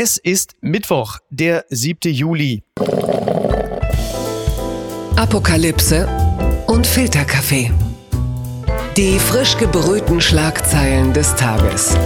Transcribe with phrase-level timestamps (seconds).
[0.00, 2.12] Es ist Mittwoch, der 7.
[2.12, 2.62] Juli.
[5.16, 6.06] Apokalypse
[6.68, 7.72] und Filterkaffee.
[8.96, 11.96] Die frisch gebrühten Schlagzeilen des Tages.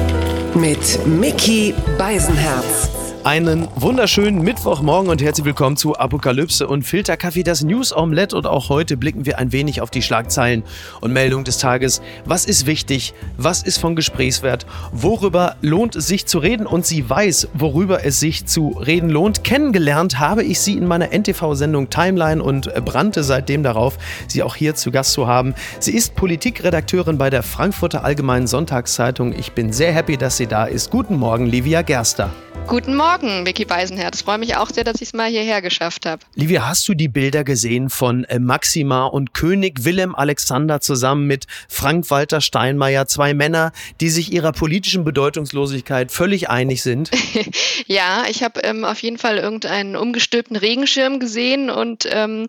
[0.54, 2.88] Mit Mickey Beisenherz.
[3.24, 8.36] Einen wunderschönen Mittwochmorgen und herzlich willkommen zu Apokalypse und Filterkaffee, das News Omelette.
[8.36, 10.64] Und auch heute blicken wir ein wenig auf die Schlagzeilen
[11.00, 12.02] und Meldungen des Tages.
[12.24, 13.14] Was ist wichtig?
[13.36, 14.66] Was ist von Gesprächswert?
[14.90, 16.66] Worüber lohnt es sich zu reden?
[16.66, 19.44] Und sie weiß, worüber es sich zu reden lohnt.
[19.44, 24.74] Kennengelernt habe ich sie in meiner NTV-Sendung Timeline und brannte seitdem darauf, sie auch hier
[24.74, 25.54] zu Gast zu haben.
[25.78, 29.32] Sie ist Politikredakteurin bei der Frankfurter Allgemeinen Sonntagszeitung.
[29.32, 30.90] Ich bin sehr happy, dass sie da ist.
[30.90, 32.32] Guten Morgen, Livia Gerster.
[32.66, 34.22] Guten Morgen, Vicky Beisenherz.
[34.22, 36.22] Freue mich auch sehr, dass ich es mal hierher geschafft habe.
[36.34, 41.46] Livia, hast du die Bilder gesehen von äh, Maxima und König Willem Alexander zusammen mit
[41.68, 43.06] Frank-Walter Steinmeier?
[43.06, 47.10] Zwei Männer, die sich ihrer politischen Bedeutungslosigkeit völlig einig sind.
[47.86, 52.46] ja, ich habe ähm, auf jeden Fall irgendeinen umgestülpten Regenschirm gesehen und ähm,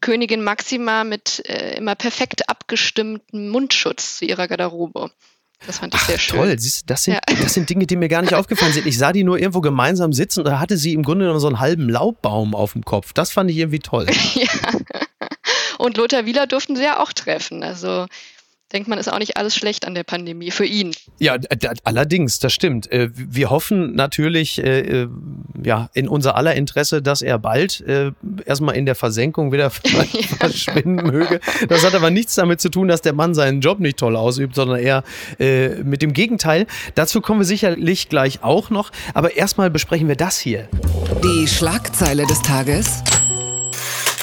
[0.00, 5.10] Königin Maxima mit äh, immer perfekt abgestimmtem Mundschutz zu ihrer Garderobe.
[5.66, 6.38] Das fand ich Ach, sehr schön.
[6.38, 7.20] Toll, Siehst, das, sind, ja.
[7.40, 8.86] das sind Dinge, die mir gar nicht aufgefallen sind.
[8.86, 11.46] Ich sah die nur irgendwo gemeinsam sitzen und da hatte sie im Grunde genommen so
[11.46, 13.12] einen halben Laubbaum auf dem Kopf.
[13.12, 14.06] Das fand ich irgendwie toll.
[14.34, 14.48] ja.
[15.78, 17.62] Und Lothar Wieler durften sie ja auch treffen.
[17.62, 18.06] Also
[18.72, 20.92] denkt man, ist auch nicht alles schlecht an der Pandemie für ihn.
[21.18, 21.36] Ja,
[21.84, 22.90] allerdings, das stimmt.
[22.90, 25.08] Äh, wir hoffen natürlich äh, äh,
[25.62, 27.84] ja, in unser aller Interesse, dass er bald
[28.44, 29.70] erstmal in der Versenkung wieder
[30.38, 31.40] verschwinden möge.
[31.68, 34.54] Das hat aber nichts damit zu tun, dass der Mann seinen Job nicht toll ausübt,
[34.54, 35.04] sondern eher
[35.38, 36.66] mit dem Gegenteil.
[36.94, 38.90] Dazu kommen wir sicherlich gleich auch noch.
[39.14, 40.68] Aber erstmal besprechen wir das hier.
[41.22, 43.02] Die Schlagzeile des Tages.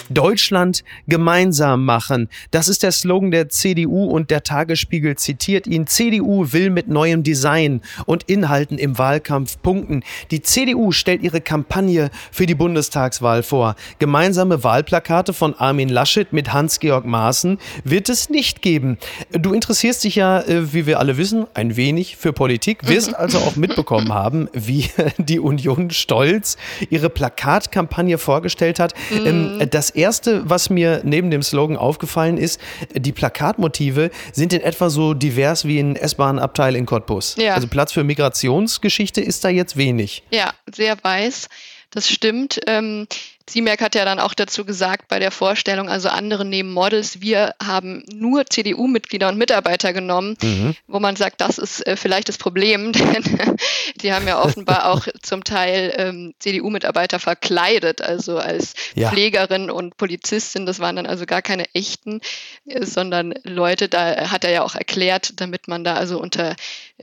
[0.10, 2.30] Deutschland gemeinsam machen.
[2.52, 5.88] Das ist der Slogan der CDU und der Tagesspiegel zitiert ihn.
[5.88, 10.04] CDU will mit neuem Design und Inhalten im Wahlkampf punkten.
[10.32, 13.76] Die CDU stellt ihre Kampagne für die Bundestagswahl vor.
[14.00, 18.98] Gemeinsame Wahlplakate von Armin Laschet mit Hans-Georg Maaßen wird es nicht geben.
[19.32, 23.40] Du interessierst dich ja, äh, wie wir alle wissen, ein wenig für Politik, wirst also
[23.40, 26.58] auch mitbekommen haben, wie die Union stolz
[26.90, 28.94] ihre Plakatkampagne vorgestellt hat.
[29.12, 29.68] Mhm.
[29.70, 32.60] Das Erste, was mir neben dem Slogan aufgefallen ist,
[32.96, 37.36] die Plakatmotive sind in etwa so divers wie ein S-Bahn-Abteil in Cottbus.
[37.38, 37.56] Ja.
[37.56, 40.24] Also Platz für Migrationsgeschichte ist da jetzt wenig.
[40.32, 41.50] Ja, sehr weiß.
[41.92, 42.60] Das stimmt.
[42.68, 43.08] Ähm,
[43.50, 47.56] Siemerk hat ja dann auch dazu gesagt bei der Vorstellung, also andere nehmen Models, wir
[47.62, 50.76] haben nur CDU-Mitglieder und Mitarbeiter genommen, mhm.
[50.88, 53.58] wo man sagt, das ist äh, vielleicht das Problem, denn
[54.02, 59.10] die haben ja offenbar auch zum Teil ähm, CDU-Mitarbeiter verkleidet, also als ja.
[59.10, 60.66] Pflegerin und Polizistin.
[60.66, 62.22] Das waren dann also gar keine echten,
[62.66, 66.56] äh, sondern Leute, da hat er ja auch erklärt, damit man da also unter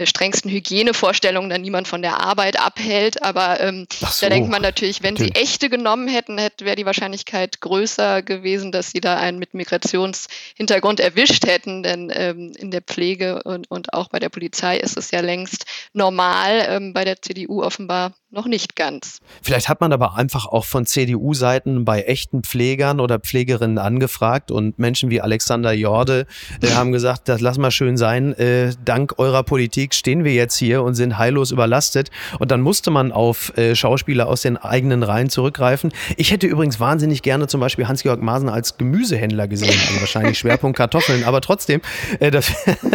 [0.05, 3.23] strengsten Hygienevorstellungen dann niemand von der Arbeit abhält.
[3.23, 4.07] Aber ähm, so.
[4.21, 5.35] da denkt man natürlich, wenn natürlich.
[5.35, 9.55] sie echte genommen hätten, hätten, wäre die Wahrscheinlichkeit größer gewesen, dass sie da einen mit
[9.55, 11.83] Migrationshintergrund erwischt hätten.
[11.83, 15.65] Denn ähm, in der Pflege und, und auch bei der Polizei ist es ja längst
[15.93, 19.19] normal, ähm, bei der CDU offenbar noch nicht ganz.
[19.41, 24.81] Vielleicht hat man aber einfach auch von CDU-Seiten bei echten Pflegern oder Pflegerinnen angefragt und
[24.81, 26.27] Menschen wie Alexander Jorde
[26.61, 28.33] äh, haben gesagt, das lass mal schön sein.
[28.33, 32.11] Äh, dank eurer Politik stehen wir jetzt hier und sind heillos überlastet.
[32.41, 35.93] Und dann musste man auf äh, Schauspieler aus den eigenen Reihen zurückgreifen.
[36.17, 39.79] Ich hätte übrigens wahnsinnig gerne zum Beispiel Hans-Georg Maaßen als Gemüsehändler gesehen.
[39.89, 41.81] Also wahrscheinlich Schwerpunkt Kartoffeln, aber trotzdem,
[42.19, 42.53] äh, das,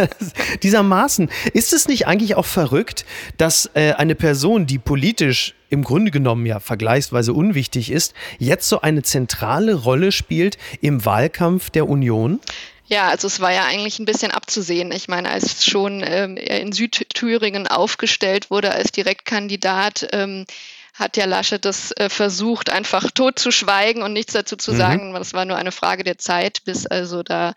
[0.62, 3.06] dieser Maaßen, ist es nicht eigentlich auch verrückt,
[3.38, 8.68] dass äh, eine Person, die politisch politisch im Grunde genommen ja vergleichsweise unwichtig ist, jetzt
[8.68, 12.40] so eine zentrale Rolle spielt im Wahlkampf der Union?
[12.86, 14.92] Ja, also es war ja eigentlich ein bisschen abzusehen.
[14.92, 20.44] Ich meine, als schon ähm, in Südthüringen aufgestellt wurde als Direktkandidat, ähm,
[20.94, 24.76] hat ja Laschet das äh, versucht, einfach tot zu schweigen und nichts dazu zu mhm.
[24.76, 25.16] sagen.
[25.16, 27.54] Es war nur eine Frage der Zeit, bis also da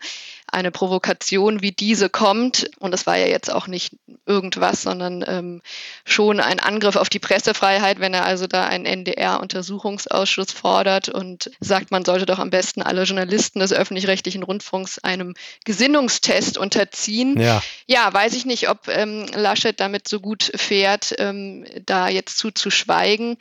[0.50, 2.70] eine Provokation wie diese kommt.
[2.78, 3.96] Und es war ja jetzt auch nicht
[4.26, 5.62] irgendwas, sondern ähm,
[6.04, 11.90] schon ein Angriff auf die Pressefreiheit, wenn er also da einen NDR-Untersuchungsausschuss fordert und sagt,
[11.90, 15.34] man sollte doch am besten alle Journalisten des öffentlich-rechtlichen Rundfunks einem
[15.64, 17.40] Gesinnungstest unterziehen.
[17.40, 22.38] Ja, ja weiß ich nicht, ob ähm, Laschet damit so gut fährt, ähm, da jetzt
[22.38, 23.36] zuzuschweigen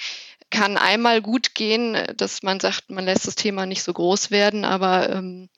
[0.52, 4.64] kann einmal gut gehen, dass man sagt, man lässt das Thema nicht so groß werden,
[4.64, 5.50] aber ähm,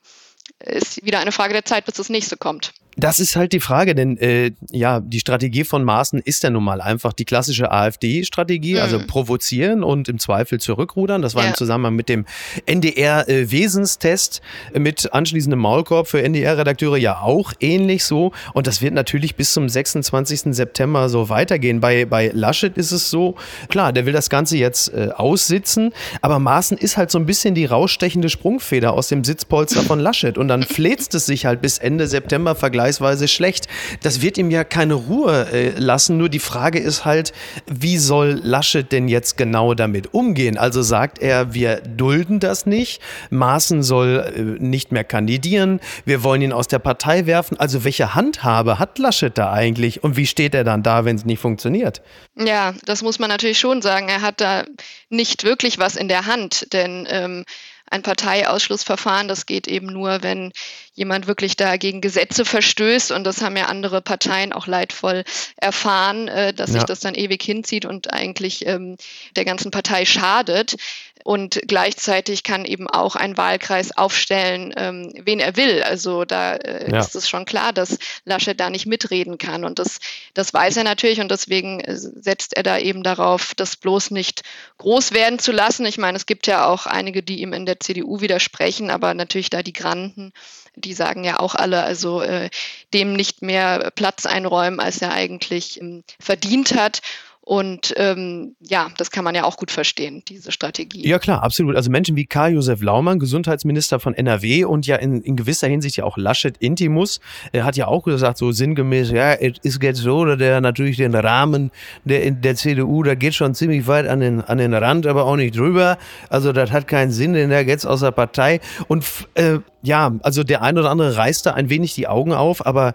[0.60, 2.74] ist wieder eine Frage der Zeit, bis das nächste kommt.
[3.00, 6.64] Das ist halt die Frage, denn äh, ja, die Strategie von Maaßen ist ja nun
[6.64, 8.82] mal einfach die klassische AfD-Strategie, mhm.
[8.82, 11.22] also provozieren und im Zweifel zurückrudern.
[11.22, 11.50] Das war ja.
[11.50, 12.26] im Zusammenhang mit dem
[12.66, 14.42] NDR-Wesenstest
[14.74, 18.32] äh, mit anschließendem Maulkorb für NDR-Redakteure ja auch ähnlich so.
[18.54, 20.56] Und das wird natürlich bis zum 26.
[20.56, 21.80] September so weitergehen.
[21.80, 23.36] Bei, bei Laschet ist es so,
[23.70, 25.94] klar, der will das Ganze jetzt äh, aussitzen,
[26.24, 30.40] aber Maaßen ist halt so ein bisschen die rausstechende Sprungfeder aus dem Sitzpolster von Laschet.
[30.40, 33.68] Und dann fläzt es sich halt bis Ende September vergleichsweise schlecht.
[34.02, 36.18] Das wird ihm ja keine Ruhe äh, lassen.
[36.18, 37.34] Nur die Frage ist halt,
[37.66, 40.58] wie soll Laschet denn jetzt genau damit umgehen?
[40.58, 43.02] Also sagt er, wir dulden das nicht.
[43.30, 45.80] Maaßen soll äh, nicht mehr kandidieren.
[46.06, 47.60] Wir wollen ihn aus der Partei werfen.
[47.60, 50.04] Also welche Handhabe hat Laschet da eigentlich?
[50.04, 52.02] Und wie steht er dann da, wenn es nicht funktioniert?
[52.36, 54.10] Ja, das muss man natürlich schon sagen.
[54.10, 54.64] Er hat da
[55.10, 57.46] nicht wirklich was in der Hand, denn ähm,
[57.90, 60.52] ein Parteiausschlussverfahren, das geht eben nur, wenn
[60.98, 65.24] jemand wirklich da gegen Gesetze verstößt und das haben ja andere Parteien auch leidvoll
[65.56, 66.78] erfahren, äh, dass ja.
[66.78, 68.98] sich das dann ewig hinzieht und eigentlich ähm,
[69.36, 70.76] der ganzen Partei schadet.
[71.24, 75.84] Und gleichzeitig kann eben auch ein Wahlkreis aufstellen, ähm, wen er will.
[75.84, 77.00] Also da äh, ja.
[77.00, 79.66] ist es schon klar, dass Laschet da nicht mitreden kann.
[79.66, 80.00] Und das,
[80.34, 84.44] das weiß er natürlich und deswegen äh, setzt er da eben darauf, das bloß nicht
[84.78, 85.86] groß werden zu lassen.
[85.86, 89.50] Ich meine, es gibt ja auch einige, die ihm in der CDU widersprechen, aber natürlich
[89.50, 90.32] da die Granden,
[90.78, 92.50] die sagen ja auch alle, also äh,
[92.94, 97.02] dem nicht mehr Platz einräumen, als er eigentlich ähm, verdient hat.
[97.48, 101.08] Und ähm, ja, das kann man ja auch gut verstehen, diese Strategie.
[101.08, 101.78] Ja klar, absolut.
[101.78, 106.04] Also Menschen wie Karl-Josef Laumann, Gesundheitsminister von NRW und ja in, in gewisser Hinsicht ja
[106.04, 107.22] auch Laschet Intimus,
[107.54, 110.98] er hat ja auch gesagt, so sinngemäß, ja, es ist jetzt so, oder der natürlich
[110.98, 111.72] den Rahmen
[112.04, 115.38] der, der CDU, da geht schon ziemlich weit an den, an den Rand, aber auch
[115.38, 115.98] nicht drüber.
[116.30, 118.60] Also das hat keinen Sinn, denn der geht's aus der Partei.
[118.90, 119.06] Und
[119.36, 122.94] äh, ja, also der ein oder andere reißt da ein wenig die Augen auf, aber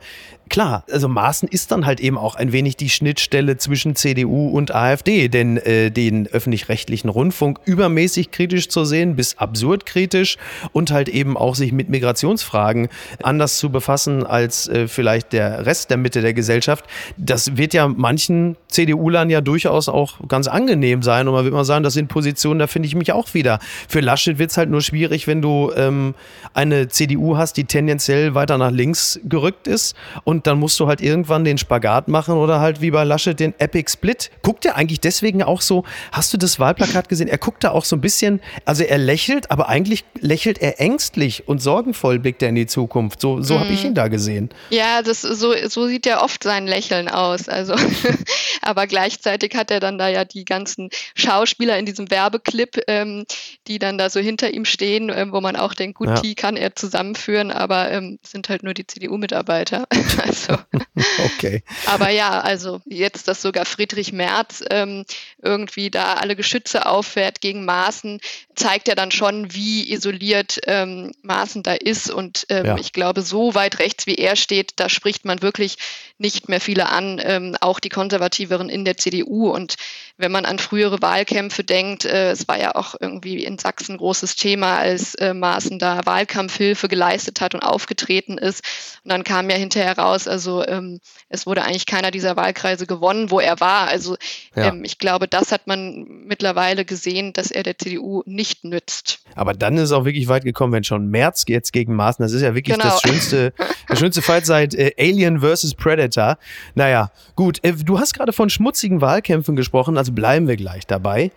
[0.48, 4.74] klar, also Maaßen ist dann halt eben auch ein wenig die Schnittstelle zwischen CDU und
[4.74, 10.36] AfD, denn äh, den öffentlich-rechtlichen Rundfunk übermäßig kritisch zu sehen, bis absurd kritisch
[10.72, 12.88] und halt eben auch sich mit Migrationsfragen
[13.22, 16.84] anders zu befassen als äh, vielleicht der Rest der Mitte der Gesellschaft.
[17.16, 21.64] Das wird ja manchen CDU-Lern ja durchaus auch ganz angenehm sein und man wird mal
[21.64, 23.58] sagen, das sind Positionen, da finde ich mich auch wieder.
[23.88, 26.14] Für Laschet wird es halt nur schwierig, wenn du ähm,
[26.54, 31.00] eine CDU hast, die tendenziell weiter nach links gerückt ist und dann musst du halt
[31.00, 34.30] irgendwann den Spagat machen oder halt wie bei Laschet den Epic Split.
[34.42, 37.28] Guckt er eigentlich deswegen auch so, hast du das Wahlplakat gesehen?
[37.28, 41.48] Er guckt da auch so ein bisschen, also er lächelt, aber eigentlich lächelt er ängstlich
[41.48, 43.20] und sorgenvoll blickt er in die Zukunft.
[43.20, 43.60] So, so mhm.
[43.60, 44.50] habe ich ihn da gesehen.
[44.70, 47.48] Ja, das, so, so sieht er oft sein Lächeln aus.
[47.48, 47.74] Also,
[48.62, 53.24] aber gleichzeitig hat er dann da ja die ganzen Schauspieler in diesem Werbeclip, ähm,
[53.66, 56.20] die dann da so hinter ihm stehen, ähm, wo man auch denkt, gut, ja.
[56.20, 59.86] die kann er zusammenführen, aber ähm, sind halt nur die CDU-Mitarbeiter.
[60.26, 60.56] also.
[61.24, 61.62] okay.
[61.86, 65.04] Aber ja, also jetzt, dass sogar Friedrich Merz ähm,
[65.42, 68.20] irgendwie da alle Geschütze auffährt gegen Maaßen,
[68.54, 72.10] zeigt ja dann schon, wie isoliert ähm, Maaßen da ist.
[72.10, 72.76] Und ähm, ja.
[72.78, 75.76] ich glaube, so weit rechts wie er steht, da spricht man wirklich
[76.18, 79.50] nicht mehr viele an, ähm, auch die Konservativeren in der CDU.
[79.50, 79.74] Und
[80.16, 84.36] wenn man an frühere Wahlkämpfe denkt, äh, es war ja auch irgendwie in Sachsen großes
[84.36, 88.62] Thema, als äh, Maaßen da Wahlkampfhilfe geleistet hat und aufgetreten ist.
[89.04, 93.30] Und dann kam ja hinterher raus, also ähm, es wurde eigentlich keiner dieser Wahlkreise gewonnen,
[93.30, 93.88] wo er war.
[93.88, 94.16] Also
[94.54, 94.68] ja.
[94.68, 99.20] ähm, ich glaube, das hat man mittlerweile gesehen, dass er der CDU nicht nützt.
[99.34, 102.32] Aber dann ist es auch wirklich weit gekommen, wenn schon März jetzt gegen Maaßen, das
[102.32, 102.90] ist ja wirklich genau.
[102.90, 103.52] das schönste,
[103.88, 105.74] der schönste Fight seit äh, Alien vs.
[105.74, 106.38] Predator.
[106.74, 111.30] Naja, gut, äh, du hast gerade von schmutzigen Wahlkämpfen gesprochen, also bleiben wir gleich dabei.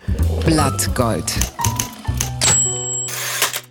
[0.45, 1.33] Blattgold.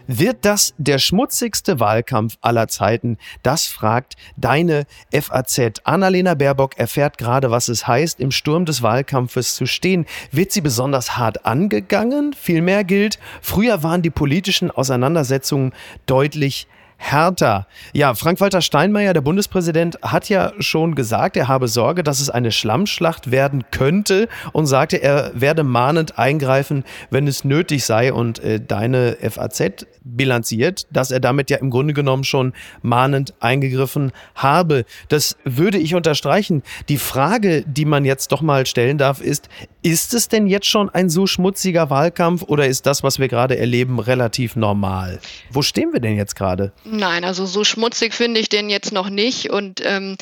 [0.07, 3.17] Wird das der schmutzigste Wahlkampf aller Zeiten?
[3.43, 5.81] Das fragt deine FAZ.
[5.85, 10.05] Annalena Baerbock erfährt gerade, was es heißt, im Sturm des Wahlkampfes zu stehen.
[10.31, 12.35] Wird sie besonders hart angegangen?
[12.35, 15.73] Vielmehr gilt, früher waren die politischen Auseinandersetzungen
[16.05, 16.67] deutlich
[17.05, 17.67] härter.
[17.93, 22.51] Ja, Frank-Walter Steinmeier, der Bundespräsident, hat ja schon gesagt, er habe Sorge, dass es eine
[22.51, 28.13] Schlammschlacht werden könnte und sagte, er werde mahnend eingreifen, wenn es nötig sei.
[28.13, 34.13] Und äh, deine FAZ bilanziert, dass er damit ja im Grunde genommen schon mahnend eingegriffen
[34.35, 34.85] habe.
[35.09, 36.63] Das würde ich unterstreichen.
[36.89, 39.49] Die Frage, die man jetzt doch mal stellen darf, ist,
[39.83, 43.59] ist es denn jetzt schon ein so schmutziger Wahlkampf oder ist das, was wir gerade
[43.59, 45.21] erleben, relativ normal?
[45.51, 46.73] Wo stehen wir denn jetzt gerade?
[46.97, 50.17] Nein, also so schmutzig finde ich den jetzt noch nicht und ähm,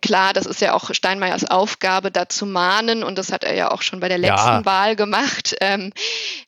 [0.00, 3.70] klar, das ist ja auch Steinmeiers Aufgabe, da zu mahnen und das hat er ja
[3.70, 4.64] auch schon bei der letzten ja.
[4.64, 5.56] Wahl gemacht.
[5.60, 5.92] Ähm,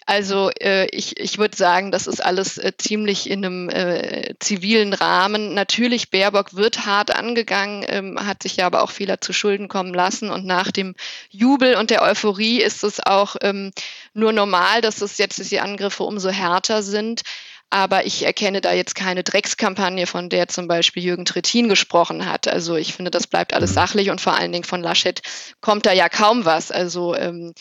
[0.06, 4.92] also äh, ich, ich würde sagen, das ist alles äh, ziemlich in einem äh, zivilen
[4.92, 5.54] Rahmen.
[5.54, 9.94] Natürlich, Baerbock wird hart angegangen, ähm, hat sich ja aber auch vieler zu Schulden kommen
[9.94, 10.94] lassen und nach dem
[11.30, 13.72] Jubel und der Euphorie ist es auch ähm,
[14.14, 17.22] nur normal, dass es jetzt die Angriffe umso härter sind.
[17.70, 22.48] Aber ich erkenne da jetzt keine Dreckskampagne, von der zum Beispiel Jürgen Trittin gesprochen hat.
[22.48, 23.74] Also ich finde, das bleibt alles mhm.
[23.74, 25.22] sachlich und vor allen Dingen von Laschet
[25.60, 26.72] kommt da ja kaum was.
[26.72, 27.54] Also ähm,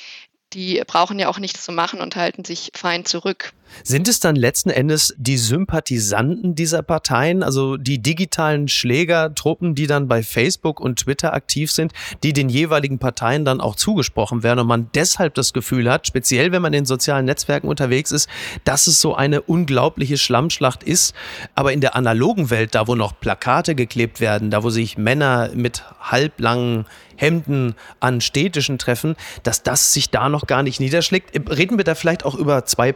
[0.54, 3.54] die brauchen ja auch nichts zu machen und halten sich fein zurück.
[3.84, 10.08] Sind es dann letzten Endes die Sympathisanten dieser Parteien, also die digitalen Schlägertruppen, die dann
[10.08, 14.68] bei Facebook und Twitter aktiv sind, die den jeweiligen Parteien dann auch zugesprochen werden und
[14.68, 18.30] man deshalb das Gefühl hat, speziell wenn man in sozialen Netzwerken unterwegs ist,
[18.64, 21.14] dass es so eine unglaubliche Schlammschlacht ist,
[21.56, 25.50] aber in der analogen Welt, da wo noch Plakate geklebt werden, da wo sich Männer
[25.54, 26.86] mit halblangen
[27.20, 31.36] Hemden an städtischen Treffen, dass das sich da noch gar nicht niederschlägt.
[31.50, 32.94] Reden wir da vielleicht auch über zwei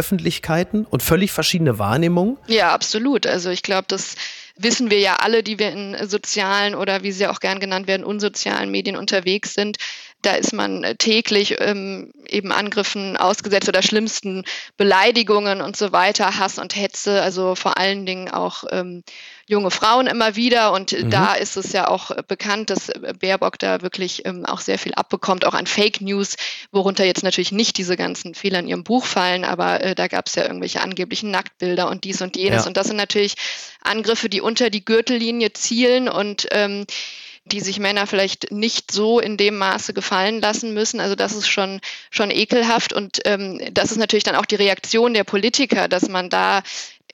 [0.00, 2.38] Parallelöffentlichkeiten und völlig verschiedene Wahrnehmungen?
[2.46, 3.26] Ja, absolut.
[3.26, 4.16] Also ich glaube, das
[4.56, 8.04] wissen wir ja alle, die wir in sozialen oder wie sie auch gern genannt werden,
[8.04, 9.78] unsozialen Medien unterwegs sind,
[10.22, 14.44] da ist man äh, täglich ähm, eben Angriffen ausgesetzt oder schlimmsten
[14.76, 19.02] Beleidigungen und so weiter, Hass und Hetze, also vor allen Dingen auch ähm,
[19.46, 20.72] junge Frauen immer wieder.
[20.72, 21.10] Und mhm.
[21.10, 25.44] da ist es ja auch bekannt, dass Baerbock da wirklich ähm, auch sehr viel abbekommt,
[25.44, 26.36] auch an Fake News,
[26.70, 30.28] worunter jetzt natürlich nicht diese ganzen Fehler in ihrem Buch fallen, aber äh, da gab
[30.28, 32.62] es ja irgendwelche angeblichen Nacktbilder und dies und jenes.
[32.62, 32.68] Ja.
[32.68, 33.34] Und das sind natürlich
[33.82, 36.84] Angriffe, die unter die Gürtellinie zielen und ähm,
[37.44, 41.00] die sich Männer vielleicht nicht so in dem Maße gefallen lassen müssen.
[41.00, 41.80] Also das ist schon,
[42.10, 46.30] schon ekelhaft und ähm, das ist natürlich dann auch die Reaktion der Politiker, dass man
[46.30, 46.62] da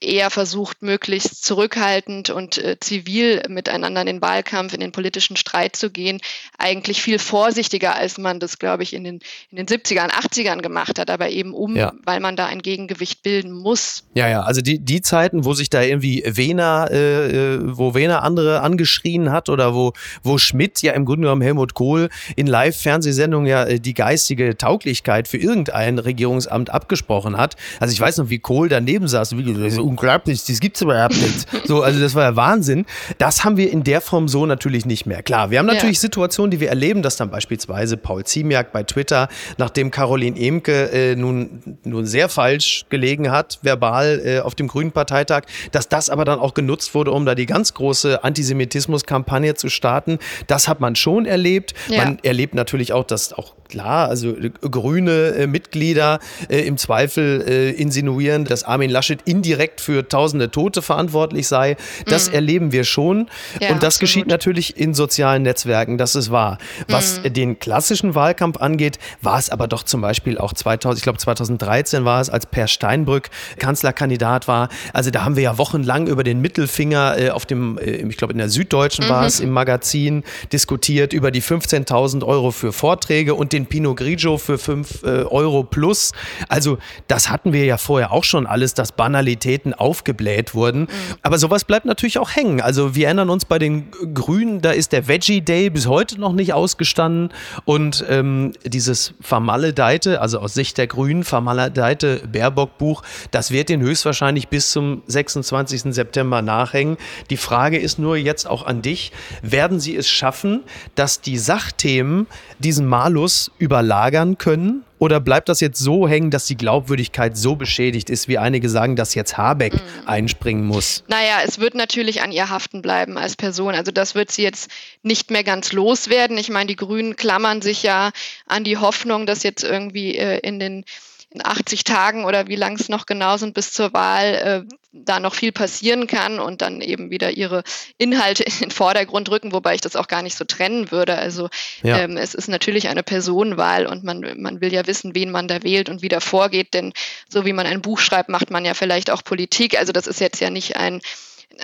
[0.01, 5.75] eher versucht, möglichst zurückhaltend und äh, zivil miteinander in den Wahlkampf, in den politischen Streit
[5.75, 6.19] zu gehen,
[6.57, 9.19] eigentlich viel vorsichtiger, als man das, glaube ich, in den,
[9.51, 11.93] in den 70ern, 80ern gemacht hat, aber eben um, ja.
[12.05, 14.03] weil man da ein Gegengewicht bilden muss.
[14.13, 18.23] Ja, ja, also die, die Zeiten, wo sich da irgendwie Wehner, äh, äh wo Wehner
[18.23, 23.47] andere angeschrien hat oder wo, wo Schmidt ja im Grunde genommen Helmut Kohl in Live-Fernsehsendungen
[23.47, 27.55] ja äh, die geistige Tauglichkeit für irgendein Regierungsamt abgesprochen hat.
[27.79, 31.47] Also ich weiß noch, wie Kohl daneben saß, wie so unglaublich, das gibt's überhaupt nicht.
[31.65, 32.85] So, also das war ja Wahnsinn.
[33.17, 35.23] Das haben wir in der Form so natürlich nicht mehr.
[35.23, 36.01] Klar, wir haben natürlich ja.
[36.01, 39.27] Situationen, die wir erleben, dass dann beispielsweise Paul Ziemiak bei Twitter,
[39.57, 44.91] nachdem Caroline Emke äh, nun, nun sehr falsch gelegen hat, verbal äh, auf dem Grünen
[44.91, 49.69] Parteitag, dass das aber dann auch genutzt wurde, um da die ganz große Antisemitismus-Kampagne zu
[49.69, 50.19] starten.
[50.47, 51.73] Das hat man schon erlebt.
[51.87, 52.05] Ja.
[52.05, 56.19] Man erlebt natürlich auch, dass auch klar, also äh, grüne äh, Mitglieder
[56.49, 61.77] äh, im Zweifel äh, insinuieren, dass Armin Laschet indirekt für tausende Tote verantwortlich sei.
[62.05, 62.35] Das mhm.
[62.35, 63.29] erleben wir schon.
[63.59, 63.99] Ja, und das absolut.
[63.99, 66.57] geschieht natürlich in sozialen Netzwerken, das ist wahr.
[66.87, 67.33] Was mhm.
[67.33, 72.05] den klassischen Wahlkampf angeht, war es aber doch zum Beispiel auch 2000, ich glaube 2013
[72.05, 74.69] war es, als Per Steinbrück Kanzlerkandidat war.
[74.93, 78.33] Also da haben wir ja wochenlang über den Mittelfinger äh, auf dem, äh, ich glaube
[78.33, 79.09] in der Süddeutschen mhm.
[79.09, 84.37] war es, im Magazin diskutiert, über die 15.000 Euro für Vorträge und den Pinot Grigio
[84.37, 86.11] für 5 äh, Euro plus.
[86.49, 90.81] Also das hatten wir ja vorher auch schon alles, dass Banalitäten aufgebläht wurden.
[90.81, 90.87] Mhm.
[91.21, 92.61] Aber sowas bleibt natürlich auch hängen.
[92.61, 96.33] Also wir erinnern uns bei den Grünen, da ist der Veggie Day bis heute noch
[96.33, 97.29] nicht ausgestanden
[97.65, 104.47] und ähm, dieses vermaledeite, also aus Sicht der Grünen vermaledeite Baerbock-Buch, das wird den höchstwahrscheinlich
[104.47, 105.93] bis zum 26.
[105.93, 106.97] September nachhängen.
[107.29, 109.11] Die Frage ist nur jetzt auch an dich,
[109.41, 110.63] werden sie es schaffen,
[110.95, 112.27] dass die Sachthemen
[112.59, 114.83] diesen Malus überlagern können?
[114.99, 118.95] Oder bleibt das jetzt so hängen, dass die Glaubwürdigkeit so beschädigt ist, wie einige sagen,
[118.95, 120.07] dass jetzt Habeck mhm.
[120.07, 121.03] einspringen muss?
[121.07, 123.75] Naja, es wird natürlich an ihr haften bleiben als Person.
[123.75, 124.71] Also das wird sie jetzt
[125.03, 126.37] nicht mehr ganz loswerden.
[126.37, 128.11] Ich meine, die Grünen klammern sich ja
[128.47, 130.83] an die Hoffnung, dass jetzt irgendwie äh, in den
[131.29, 134.75] in 80 Tagen oder wie lang es noch genau sind bis zur Wahl äh,
[135.05, 137.63] da noch viel passieren kann und dann eben wieder ihre
[137.97, 141.17] Inhalte in den Vordergrund rücken, wobei ich das auch gar nicht so trennen würde.
[141.17, 141.49] Also
[141.83, 141.99] ja.
[141.99, 145.63] ähm, es ist natürlich eine Personenwahl und man, man will ja wissen, wen man da
[145.63, 146.93] wählt und wie da vorgeht, denn
[147.29, 149.77] so wie man ein Buch schreibt, macht man ja vielleicht auch Politik.
[149.77, 151.01] Also das ist jetzt ja nicht ein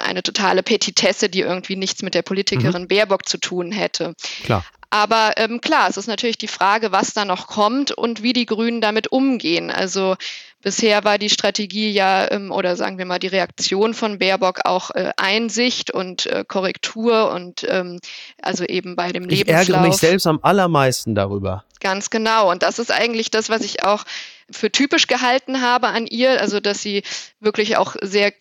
[0.01, 2.87] eine totale Petitesse, die irgendwie nichts mit der Politikerin mhm.
[2.87, 4.15] Baerbock zu tun hätte.
[4.43, 4.65] Klar.
[4.89, 8.45] Aber ähm, klar, es ist natürlich die Frage, was da noch kommt und wie die
[8.45, 9.71] Grünen damit umgehen.
[9.71, 10.17] Also
[10.63, 14.91] Bisher war die Strategie ja, ähm, oder sagen wir mal die Reaktion von Baerbock auch
[14.91, 17.99] äh, Einsicht und äh, Korrektur und ähm,
[18.41, 19.61] also eben bei dem Lebenslauf.
[19.61, 21.65] Ich ärgere mich selbst am allermeisten darüber.
[21.81, 22.49] Ganz genau.
[22.49, 24.05] Und das ist eigentlich das, was ich auch
[24.49, 27.03] für typisch gehalten habe an ihr, also dass sie
[27.41, 28.31] wirklich auch sehr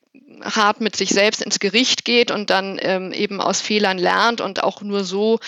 [0.43, 4.63] hart mit sich selbst ins Gericht geht und dann ähm, eben aus Fehlern lernt und
[4.63, 5.39] auch nur so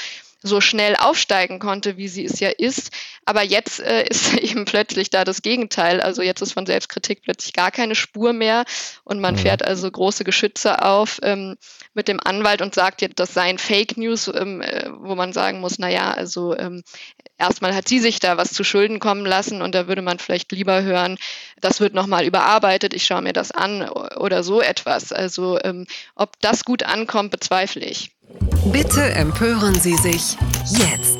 [0.45, 2.91] so schnell aufsteigen konnte, wie sie es ja ist.
[3.25, 6.01] Aber jetzt äh, ist eben plötzlich da das Gegenteil.
[6.01, 8.65] Also jetzt ist von Selbstkritik plötzlich gar keine Spur mehr
[9.05, 9.39] und man mhm.
[9.39, 11.57] fährt also große Geschütze auf ähm,
[11.95, 15.61] mit dem Anwalt und sagt jetzt, das seien Fake News, ähm, äh, wo man sagen
[15.61, 16.83] muss, na ja, also ähm,
[17.39, 20.53] erstmal hat sie sich da was zu Schulden kommen lassen und da würde man vielleicht
[20.53, 21.17] lieber hören,
[21.61, 25.13] das wird nochmal überarbeitet, ich schaue mir das an oder so etwas.
[25.13, 28.14] Also ähm, ob das gut ankommt, bezweifle ich.
[28.73, 31.14] Bitte empören Sie sich jetzt.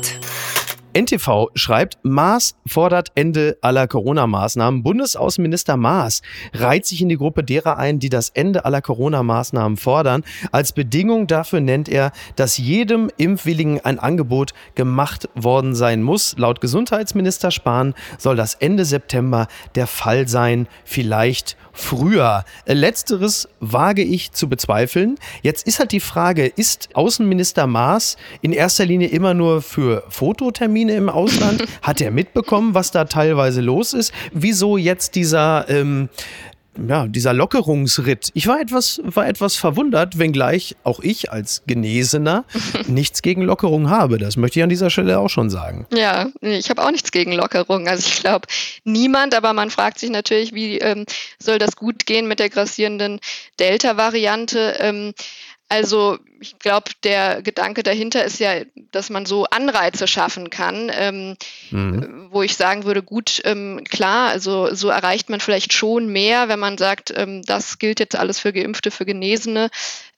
[0.95, 4.81] NTV schreibt, Maas fordert Ende aller Corona-Maßnahmen.
[4.81, 6.21] Bundesaußenminister Maas
[6.53, 10.23] reiht sich in die Gruppe derer ein, die das Ende aller Corona-Maßnahmen fordern.
[10.53, 16.37] Als Bedingung dafür nennt er, dass jedem Impfwilligen ein Angebot gemacht worden sein muss.
[16.37, 22.45] Laut Gesundheitsminister Spahn soll das Ende September der Fall sein, vielleicht früher.
[22.65, 25.15] Letzteres wage ich zu bezweifeln.
[25.41, 30.84] Jetzt ist halt die Frage, ist Außenminister Maas in erster Linie immer nur für Fototermine
[30.89, 31.63] im Ausland?
[31.81, 34.13] Hat er mitbekommen, was da teilweise los ist?
[34.33, 36.09] Wieso jetzt dieser ähm,
[36.87, 38.29] ja, dieser Lockerungsritt.
[38.33, 42.45] Ich war etwas, war etwas verwundert, wenngleich auch ich als Genesener
[42.87, 44.17] nichts gegen Lockerung habe.
[44.17, 45.87] Das möchte ich an dieser Stelle auch schon sagen.
[45.93, 47.87] Ja, ich habe auch nichts gegen Lockerung.
[47.87, 48.47] Also ich glaube,
[48.83, 51.05] niemand, aber man fragt sich natürlich, wie ähm,
[51.39, 53.19] soll das gut gehen mit der grassierenden
[53.59, 54.75] Delta-Variante?
[54.79, 55.13] Ähm,
[55.69, 58.61] also ich glaube, der Gedanke dahinter ist ja,
[58.91, 61.35] dass man so Anreize schaffen kann, ähm,
[61.71, 62.27] mhm.
[62.29, 66.59] wo ich sagen würde, gut, ähm, klar, also so erreicht man vielleicht schon mehr, wenn
[66.59, 69.71] man sagt, ähm, das gilt jetzt alles für Geimpfte, für Genesene,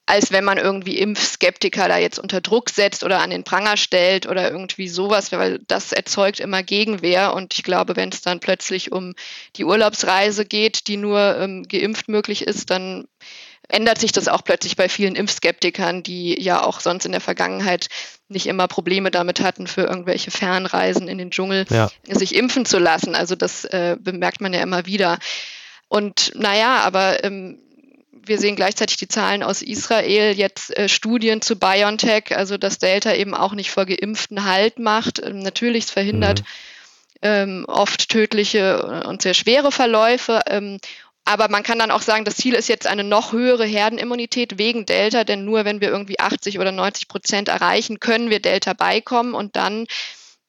[0.04, 4.26] als wenn man irgendwie Impfskeptiker da jetzt unter Druck setzt oder an den Pranger stellt
[4.26, 7.34] oder irgendwie sowas, weil das erzeugt immer Gegenwehr.
[7.34, 9.14] Und ich glaube, wenn es dann plötzlich um
[9.56, 13.06] die Urlaubsreise geht, die nur ähm, geimpft möglich ist, dann
[13.68, 17.88] ändert sich das auch plötzlich bei vielen Impfskeptikern, die ja auch sonst in der Vergangenheit
[18.28, 21.90] nicht immer Probleme damit hatten, für irgendwelche Fernreisen in den Dschungel ja.
[22.06, 23.14] sich impfen zu lassen.
[23.14, 25.18] Also das äh, bemerkt man ja immer wieder.
[25.88, 27.58] Und naja, aber ähm,
[28.12, 33.14] wir sehen gleichzeitig die Zahlen aus Israel, jetzt äh, Studien zu BioNTech, also dass Delta
[33.14, 35.20] eben auch nicht vor Geimpften Halt macht.
[35.24, 36.44] Ähm, natürlich, verhindert mhm.
[37.22, 40.42] ähm, oft tödliche und sehr schwere Verläufe.
[40.46, 40.78] Ähm,
[41.28, 44.86] aber man kann dann auch sagen, das Ziel ist jetzt eine noch höhere Herdenimmunität wegen
[44.86, 49.34] Delta, denn nur wenn wir irgendwie 80 oder 90 Prozent erreichen, können wir Delta beikommen
[49.34, 49.84] und dann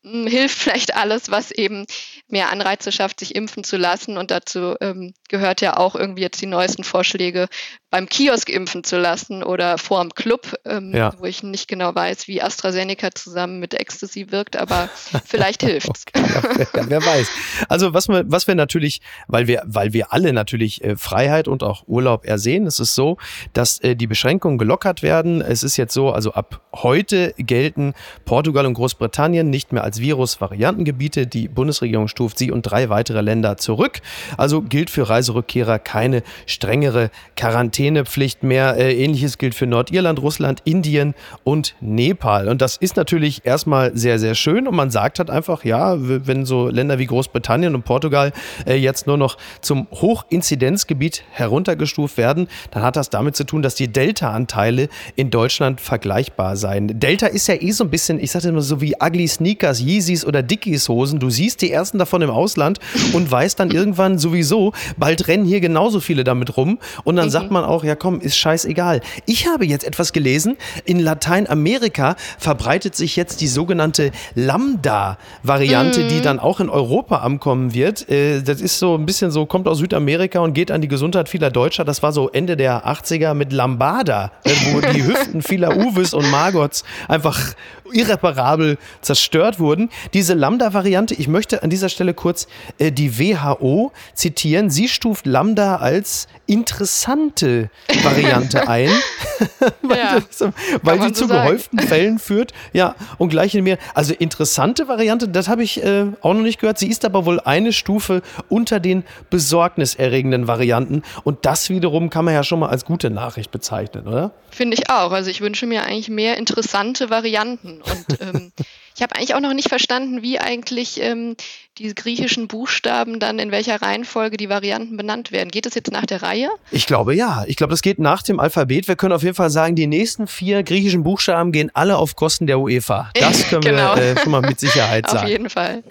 [0.04, 1.86] hm, hilft vielleicht alles, was eben
[2.30, 4.18] mehr Anreize schafft, sich impfen zu lassen.
[4.18, 7.50] Und dazu ähm, gehört ja auch irgendwie jetzt die neuesten Vorschläge,
[7.90, 11.14] beim Kiosk impfen zu lassen oder vor dem Club, ähm, ja.
[11.18, 14.90] wo ich nicht genau weiß, wie AstraZeneca zusammen mit Ecstasy wirkt, aber
[15.26, 16.06] vielleicht hilft es.
[16.38, 17.28] okay, ja, wer weiß.
[17.68, 21.64] Also was wir, was wir natürlich, weil wir, weil wir alle natürlich äh, Freiheit und
[21.64, 23.18] auch Urlaub ersehen, es ist so,
[23.54, 25.42] dass äh, die Beschränkungen gelockert werden.
[25.42, 27.94] Es ist jetzt so, also ab heute gelten
[28.26, 31.26] Portugal und Großbritannien nicht mehr als Virus-Variantengebiete.
[31.26, 34.02] Die Bundesregierung stuft sie und drei weitere Länder zurück.
[34.38, 37.79] Also gilt für Reiserückkehrer keine strengere Quarantäne.
[37.80, 38.76] Quarantänepflicht mehr.
[38.78, 42.50] Äh, ähnliches gilt für Nordirland, Russland, Indien und Nepal.
[42.50, 44.68] Und das ist natürlich erstmal sehr, sehr schön.
[44.68, 48.34] Und man sagt halt einfach, ja, wenn so Länder wie Großbritannien und Portugal
[48.68, 53.76] äh, jetzt nur noch zum Hochinzidenzgebiet heruntergestuft werden, dann hat das damit zu tun, dass
[53.76, 57.00] die Delta-Anteile in Deutschland vergleichbar seien.
[57.00, 60.26] Delta ist ja eh so ein bisschen, ich sage immer so wie Ugly Sneakers, Yeezys
[60.26, 61.20] oder Dickies Hosen.
[61.20, 62.80] Du siehst die ersten davon im Ausland
[63.14, 66.80] und weißt dann irgendwann sowieso, bald rennen hier genauso viele damit rum.
[67.04, 69.02] Und dann sagt man auch, ja komm, ist scheißegal.
[69.26, 76.08] Ich habe jetzt etwas gelesen, in Lateinamerika verbreitet sich jetzt die sogenannte Lambda-Variante, mm.
[76.10, 76.24] die mhm.
[76.24, 78.10] dann auch in Europa ankommen wird.
[78.10, 81.30] Äh, das ist so ein bisschen so, kommt aus Südamerika und geht an die Gesundheit
[81.30, 81.86] vieler Deutscher.
[81.86, 86.30] Das war so Ende der 80er mit Lambada, äh, wo die Hüften vieler Uwes und
[86.32, 87.54] Margots einfach
[87.92, 89.90] irreparabel zerstört wurden.
[90.14, 92.48] Diese Lambda-Variante, ich möchte an dieser Stelle kurz
[92.78, 94.70] äh, die WHO zitieren.
[94.70, 97.70] Sie stuft Lambda als interessante
[98.04, 98.90] Variante ein,
[99.82, 101.48] weil, ja, das, weil sie zu sagen.
[101.48, 102.54] gehäuften Fällen führt.
[102.74, 103.78] Ja, und gleich in mir.
[103.94, 106.78] Also interessante Variante, das habe ich äh, auch noch nicht gehört.
[106.78, 111.04] Sie ist aber wohl eine Stufe unter den besorgniserregenden Varianten.
[111.24, 114.32] Und das wiederum kann man ja schon mal als gute Nachricht bezeichnen, oder?
[114.50, 115.12] Finde ich auch.
[115.12, 117.82] Also ich wünsche mir eigentlich mehr interessante Varianten.
[117.82, 118.52] Und ähm,
[119.00, 121.38] Ich habe eigentlich auch noch nicht verstanden, wie eigentlich ähm,
[121.78, 125.52] die griechischen Buchstaben dann in welcher Reihenfolge die Varianten benannt werden.
[125.52, 126.50] Geht das jetzt nach der Reihe?
[126.70, 127.46] Ich glaube ja.
[127.48, 128.90] Ich glaube, das geht nach dem Alphabet.
[128.90, 132.46] Wir können auf jeden Fall sagen, die nächsten vier griechischen Buchstaben gehen alle auf Kosten
[132.46, 133.10] der UEFA.
[133.14, 133.96] Das können genau.
[133.96, 135.24] wir äh, schon mal mit Sicherheit sagen.
[135.24, 135.82] Auf jeden Fall.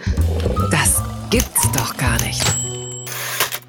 [0.70, 2.57] Das gibt's doch gar nicht.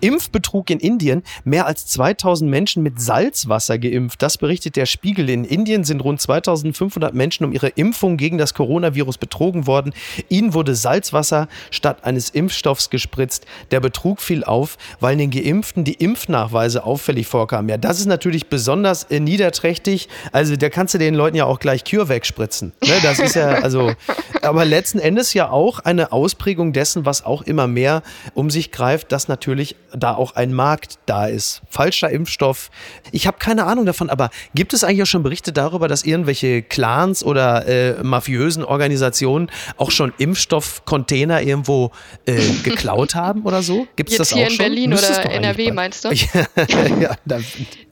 [0.02, 1.24] Impfbetrug in Indien.
[1.44, 4.22] Mehr als 2000 Menschen mit Salzwasser geimpft.
[4.22, 5.30] Das berichtet der Spiegel.
[5.30, 9.94] In Indien sind rund 2500 Menschen um ihre Impfung gegen das Coronavirus betrogen worden.
[10.30, 13.46] Ihnen wurde Salzwasser statt eines Impfstoffs gespritzt.
[13.72, 17.70] Der Betrug fiel auf, weil den Geimpften die Impfnachweise auffällig vorkamen.
[17.70, 20.10] Ja, das ist natürlich besonders äh, niederträchtig.
[20.32, 22.74] Also da kannst du den Leuten ja auch gleich CureVac spritzen.
[22.84, 22.94] Ne?
[23.04, 23.94] Das ist ja also,
[24.42, 29.12] aber letzten Endes ja auch eine Ausprägung dessen, was auch immer mehr um sich greift,
[29.12, 31.62] dass natürlich da auch ein Markt da ist.
[31.70, 32.70] Falscher Impfstoff.
[33.12, 36.62] Ich habe keine Ahnung davon, aber gibt es eigentlich auch schon Berichte darüber, dass irgendwelche
[36.62, 41.92] Clans oder äh, mafiösen Organisationen auch schon Impfstoffcontainer irgendwo
[42.26, 43.88] äh, geklaut haben oder so?
[43.96, 46.10] Gibt es das auch hier in Berlin oder NRW meinst du?
[47.00, 47.16] ja,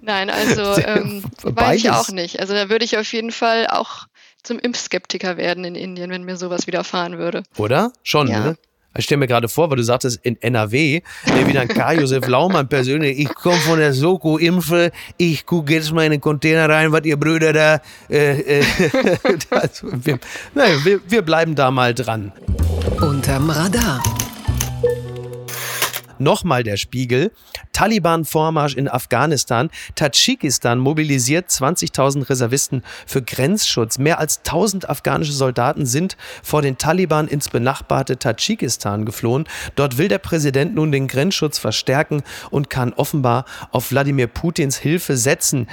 [0.01, 2.39] Nein, also ähm, weiß ich auch nicht.
[2.39, 4.07] Also da würde ich auf jeden Fall auch
[4.43, 7.43] zum Impfskeptiker werden in Indien, wenn mir sowas widerfahren würde.
[7.57, 7.91] Oder?
[8.03, 8.39] Schon, ja.
[8.39, 8.57] ne?
[8.97, 12.67] Ich stelle mir gerade vor, weil du sagtest, in NRW, der wieder ein Karl-Josef Laumann
[12.67, 16.91] persönlich, ich komme von der Soko, impfe, ich gucke jetzt mal in den Container rein,
[16.91, 18.63] was ihr Brüder da, äh, äh,
[19.49, 20.19] das, wir,
[20.53, 22.31] naja, wir, wir bleiben da mal dran.
[22.99, 24.01] Unterm Radar.
[26.19, 27.31] Nochmal der Spiegel.
[27.73, 29.69] Taliban-Vormarsch in Afghanistan.
[29.95, 33.97] Tadschikistan mobilisiert 20.000 Reservisten für Grenzschutz.
[33.97, 39.45] Mehr als 1.000 afghanische Soldaten sind vor den Taliban ins benachbarte Tadschikistan geflohen.
[39.75, 45.17] Dort will der Präsident nun den Grenzschutz verstärken und kann offenbar auf Wladimir Putins Hilfe
[45.17, 45.67] setzen.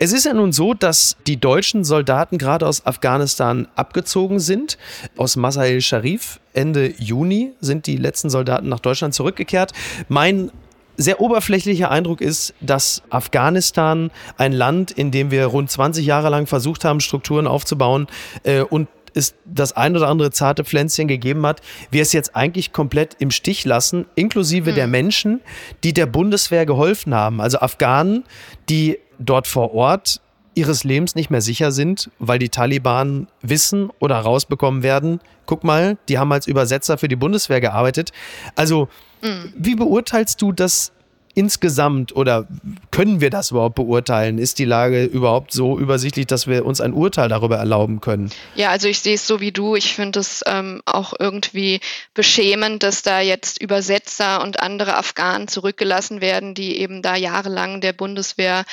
[0.00, 4.78] Es ist ja nun so, dass die deutschen Soldaten gerade aus Afghanistan abgezogen sind.
[5.16, 9.72] Aus Masail Sharif Ende Juni sind die letzten Soldaten nach Deutschland zurückgekehrt.
[10.08, 10.52] Mein
[10.96, 16.46] sehr oberflächlicher Eindruck ist, dass Afghanistan ein Land, in dem wir rund 20 Jahre lang
[16.46, 18.06] versucht haben, Strukturen aufzubauen
[18.44, 22.72] äh, und es das ein oder andere zarte Pflänzchen gegeben hat, wir es jetzt eigentlich
[22.72, 24.74] komplett im Stich lassen, inklusive mhm.
[24.74, 25.40] der Menschen,
[25.82, 27.40] die der Bundeswehr geholfen haben.
[27.40, 28.24] Also Afghanen,
[28.68, 30.20] die dort vor Ort
[30.54, 35.96] ihres Lebens nicht mehr sicher sind, weil die Taliban wissen oder rausbekommen werden, guck mal,
[36.08, 38.10] die haben als Übersetzer für die Bundeswehr gearbeitet.
[38.56, 38.88] Also,
[39.22, 39.52] mhm.
[39.56, 40.92] wie beurteilst du das
[41.38, 42.48] insgesamt oder
[42.90, 44.38] können wir das überhaupt beurteilen?
[44.38, 48.30] Ist die Lage überhaupt so übersichtlich, dass wir uns ein Urteil darüber erlauben können?
[48.56, 49.76] Ja, also ich sehe es so wie du.
[49.76, 51.78] Ich finde es ähm, auch irgendwie
[52.14, 57.92] beschämend, dass da jetzt Übersetzer und andere Afghanen zurückgelassen werden, die eben da jahrelang der
[57.92, 58.64] Bundeswehr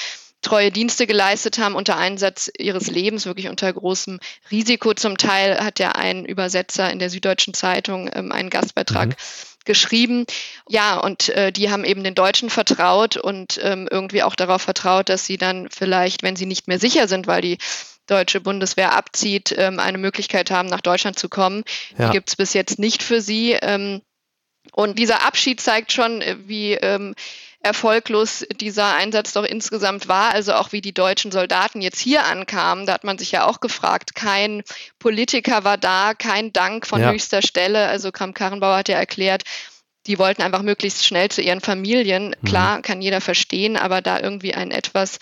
[0.45, 4.19] treue Dienste geleistet haben unter Einsatz ihres Lebens, wirklich unter großem
[4.51, 4.93] Risiko.
[4.93, 9.15] Zum Teil hat ja ein Übersetzer in der Süddeutschen Zeitung ähm, einen Gastbeitrag mhm.
[9.65, 10.25] geschrieben.
[10.69, 15.10] Ja, und äh, die haben eben den Deutschen vertraut und ähm, irgendwie auch darauf vertraut,
[15.10, 17.58] dass sie dann vielleicht, wenn sie nicht mehr sicher sind, weil die
[18.05, 21.63] deutsche Bundeswehr abzieht, ähm, eine Möglichkeit haben, nach Deutschland zu kommen.
[21.97, 22.08] Ja.
[22.08, 23.53] Die gibt es bis jetzt nicht für sie.
[23.53, 24.01] Ähm,
[24.73, 27.15] und dieser Abschied zeigt schon, äh, wie ähm,
[27.65, 32.86] erfolglos dieser Einsatz doch insgesamt war, also auch wie die deutschen Soldaten jetzt hier ankamen,
[32.86, 34.63] da hat man sich ja auch gefragt, kein
[34.99, 37.12] Politiker war da, kein Dank von ja.
[37.12, 39.43] höchster Stelle, also Kram-Karrenbauer hat ja erklärt,
[40.08, 42.36] die wollten einfach möglichst schnell zu ihren Familien.
[42.39, 42.47] Mhm.
[42.47, 45.17] Klar, kann jeder verstehen, aber da irgendwie ein etwas,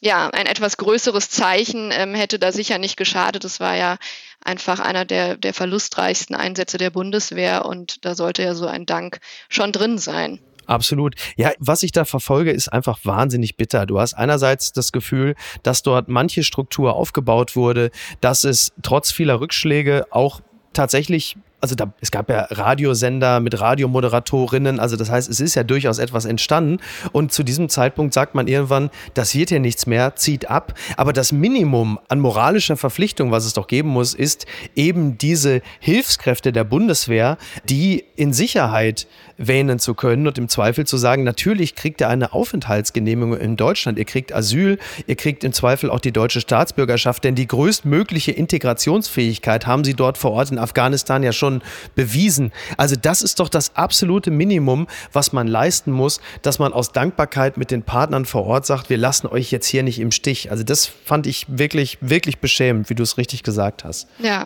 [0.00, 3.42] ja, ein etwas größeres Zeichen ähm, hätte da sicher nicht geschadet.
[3.42, 3.98] Das war ja
[4.44, 9.18] einfach einer der, der verlustreichsten Einsätze der Bundeswehr und da sollte ja so ein Dank
[9.48, 10.38] schon drin sein.
[10.68, 11.14] Absolut.
[11.36, 13.86] Ja, was ich da verfolge, ist einfach wahnsinnig bitter.
[13.86, 19.40] Du hast einerseits das Gefühl, dass dort manche Struktur aufgebaut wurde, dass es trotz vieler
[19.40, 20.40] Rückschläge auch
[20.74, 25.64] tatsächlich also da, es gab ja Radiosender mit Radiomoderatorinnen, also das heißt, es ist ja
[25.64, 26.78] durchaus etwas entstanden.
[27.12, 31.12] Und zu diesem Zeitpunkt sagt man irgendwann, das wird ja nichts mehr, zieht ab, aber
[31.12, 36.64] das Minimum an moralischer Verpflichtung, was es doch geben muss, ist eben diese Hilfskräfte der
[36.64, 42.08] Bundeswehr, die in Sicherheit wähnen zu können und im Zweifel zu sagen, natürlich kriegt ihr
[42.08, 47.24] eine Aufenthaltsgenehmigung in Deutschland, ihr kriegt Asyl, ihr kriegt im Zweifel auch die deutsche Staatsbürgerschaft,
[47.24, 51.62] denn die größtmögliche Integrationsfähigkeit haben sie dort vor Ort in Afghanistan ja schon schon
[51.94, 52.52] bewiesen.
[52.76, 57.56] Also das ist doch das absolute Minimum, was man leisten muss, dass man aus Dankbarkeit
[57.56, 60.50] mit den Partnern vor Ort sagt, wir lassen euch jetzt hier nicht im Stich.
[60.50, 64.08] Also das fand ich wirklich, wirklich beschämend, wie du es richtig gesagt hast.
[64.18, 64.44] Ja,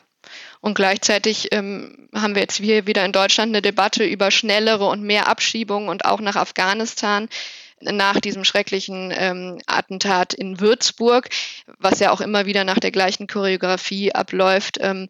[0.60, 5.02] und gleichzeitig ähm, haben wir jetzt hier wieder in Deutschland eine Debatte über schnellere und
[5.02, 7.28] mehr Abschiebungen und auch nach Afghanistan
[7.80, 11.28] nach diesem schrecklichen ähm, Attentat in Würzburg,
[11.78, 14.78] was ja auch immer wieder nach der gleichen Choreografie abläuft.
[14.80, 15.08] Ähm,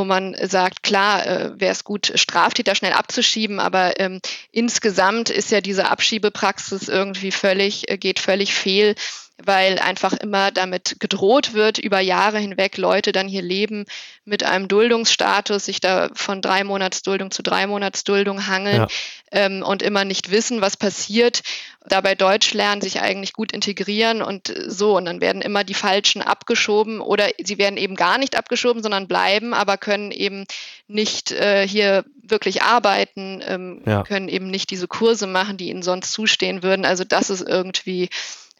[0.00, 5.50] wo man sagt, klar, äh, wäre es gut, Straftäter schnell abzuschieben, aber ähm, insgesamt ist
[5.50, 8.94] ja diese Abschiebepraxis irgendwie völlig, äh, geht völlig fehl
[9.44, 13.84] weil einfach immer damit gedroht wird, über Jahre hinweg Leute dann hier leben
[14.24, 18.88] mit einem Duldungsstatus, sich da von drei Monatsduldung zu drei Monatsduldung hangeln ja.
[19.32, 21.42] ähm, und immer nicht wissen, was passiert.
[21.86, 24.96] Dabei Deutsch lernen, sich eigentlich gut integrieren und so.
[24.96, 29.08] Und dann werden immer die Falschen abgeschoben oder sie werden eben gar nicht abgeschoben, sondern
[29.08, 30.44] bleiben, aber können eben
[30.88, 34.02] nicht äh, hier wirklich arbeiten, ähm, ja.
[34.02, 36.84] können eben nicht diese Kurse machen, die ihnen sonst zustehen würden.
[36.84, 38.08] Also das ist irgendwie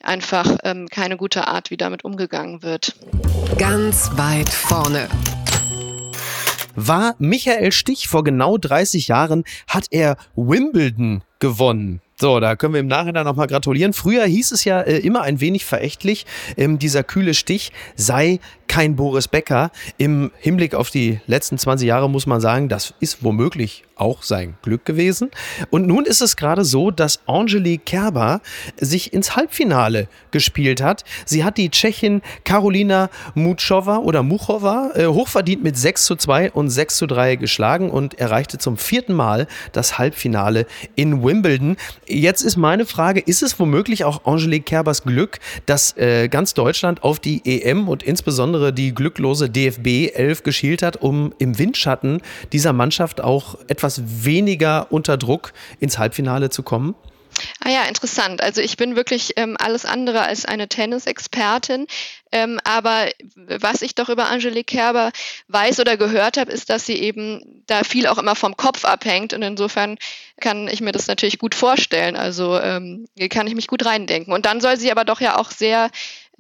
[0.03, 2.95] einfach ähm, keine gute Art, wie damit umgegangen wird.
[3.59, 5.09] Ganz weit vorne.
[6.75, 12.01] War Michael Stich vor genau 30 Jahren, hat er Wimbledon gewonnen.
[12.21, 13.95] So, da können wir im Nachhinein nochmal gratulieren.
[13.95, 16.27] Früher hieß es ja äh, immer ein wenig verächtlich,
[16.59, 19.71] ähm, dieser kühle Stich sei kein Boris Becker.
[19.97, 24.55] Im Hinblick auf die letzten 20 Jahre muss man sagen, das ist womöglich auch sein
[24.63, 25.31] Glück gewesen.
[25.71, 28.43] Und nun ist es gerade so, dass Angelique Kerber
[28.79, 31.05] sich ins Halbfinale gespielt hat.
[31.25, 36.69] Sie hat die Tschechin Karolina Muchova oder Muchova äh, hochverdient mit 6 zu 2 und
[36.69, 41.30] 6 zu 3 geschlagen und erreichte zum vierten Mal das Halbfinale in Wimbledon.
[42.07, 47.03] Jetzt ist meine Frage, ist es womöglich auch Angelique Kerbers Glück, dass äh, ganz Deutschland
[47.03, 52.23] auf die EM und insbesondere insbesondere die glücklose DFB 11 geschielt hat, um im Windschatten
[52.53, 56.95] dieser Mannschaft auch etwas weniger unter Druck ins Halbfinale zu kommen?
[57.65, 58.43] Ah ja, interessant.
[58.43, 61.87] Also ich bin wirklich ähm, alles andere als eine Tennisexpertin.
[62.33, 65.11] Ähm, aber was ich doch über Angelique Kerber
[65.49, 69.33] weiß oder gehört habe, ist, dass sie eben da viel auch immer vom Kopf abhängt.
[69.33, 69.97] Und insofern
[70.41, 72.17] kann ich mir das natürlich gut vorstellen.
[72.17, 74.33] Also ähm, kann ich mich gut reindenken.
[74.33, 75.91] Und dann soll sie aber doch ja auch sehr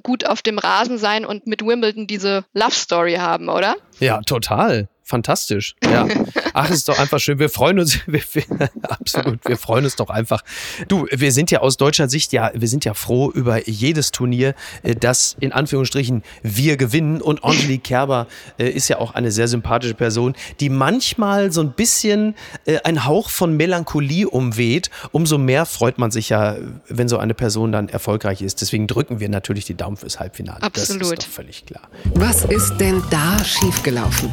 [0.02, 3.76] gut auf dem Rasen sein und mit Wimbledon diese Love Story haben, oder?
[3.98, 5.74] Ja, total fantastisch.
[5.84, 6.08] Ja.
[6.54, 7.38] Ach, ist doch einfach schön.
[7.38, 10.42] Wir freuen uns, wir, wir, absolut, wir freuen uns doch einfach.
[10.88, 14.54] Du, wir sind ja aus deutscher Sicht ja, wir sind ja froh über jedes Turnier,
[14.82, 17.20] äh, das in Anführungsstrichen wir gewinnen.
[17.20, 18.26] Und Angelique Kerber
[18.58, 23.04] äh, ist ja auch eine sehr sympathische Person, die manchmal so ein bisschen äh, ein
[23.04, 24.90] Hauch von Melancholie umweht.
[25.12, 26.56] Umso mehr freut man sich ja,
[26.88, 28.60] wenn so eine Person dann erfolgreich ist.
[28.60, 30.62] Deswegen drücken wir natürlich die Daumen fürs Halbfinale.
[30.62, 31.02] Absolut.
[31.02, 31.88] Das ist doch völlig klar.
[32.14, 34.32] Was ist denn da schiefgelaufen?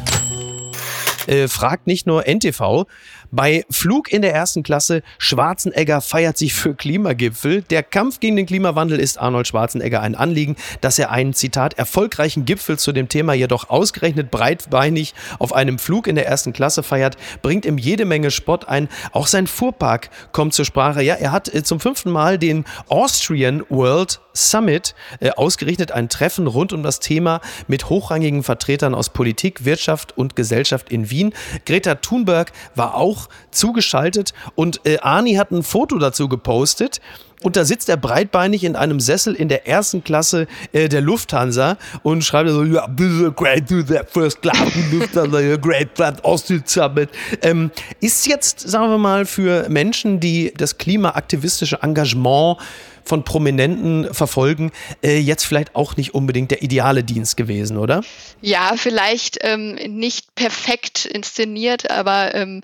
[1.28, 2.86] Äh, fragt nicht nur NTV.
[3.30, 7.60] Bei Flug in der ersten Klasse, Schwarzenegger feiert sich für Klimagipfel.
[7.60, 12.46] Der Kampf gegen den Klimawandel ist Arnold Schwarzenegger ein Anliegen, dass er einen, Zitat, erfolgreichen
[12.46, 17.18] Gipfel zu dem Thema jedoch ausgerechnet breitbeinig auf einem Flug in der ersten Klasse feiert,
[17.42, 18.88] bringt ihm jede Menge Spott ein.
[19.12, 21.02] Auch sein Fuhrpark kommt zur Sprache.
[21.02, 26.46] Ja, er hat äh, zum fünften Mal den Austrian World Summit äh, ausgerichtet, ein Treffen
[26.46, 31.34] rund um das Thema mit hochrangigen Vertretern aus Politik, Wirtschaft und Gesellschaft in Wien.
[31.66, 33.17] Greta Thunberg war auch
[33.50, 37.00] zugeschaltet und äh, Arni hat ein Foto dazu gepostet.
[37.42, 41.76] Und da sitzt er breitbeinig in einem Sessel in der ersten Klasse äh, der Lufthansa
[42.02, 42.86] und schreibt so, ja,
[43.36, 44.58] great to the first class
[44.90, 47.10] Lufthansa, great flat Austrian Summit.
[47.42, 52.58] Ähm, ist jetzt, sagen wir mal, für Menschen, die das klimaaktivistische Engagement
[53.04, 54.70] von Prominenten verfolgen,
[55.02, 58.02] äh, jetzt vielleicht auch nicht unbedingt der ideale Dienst gewesen, oder?
[58.42, 62.62] Ja, vielleicht ähm, nicht perfekt inszeniert, aber ähm,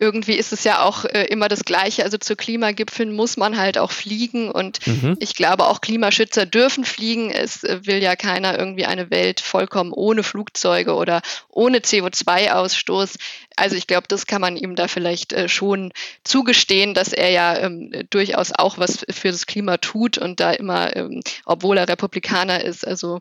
[0.00, 2.04] irgendwie ist es ja auch äh, immer das Gleiche.
[2.04, 5.16] Also zu Klimagipfeln muss man halt auch fliegen und mhm.
[5.20, 7.30] ich glaube auch Klimaschützer dürfen fliegen.
[7.30, 13.16] Es äh, will ja keiner irgendwie eine Welt vollkommen ohne Flugzeuge oder ohne CO2-Ausstoß.
[13.56, 15.92] Also ich glaube, das kann man ihm da vielleicht äh, schon
[16.24, 20.96] zugestehen, dass er ja ähm, durchaus auch was für das Klima tut und da immer,
[20.96, 23.20] ähm, obwohl er Republikaner ist, also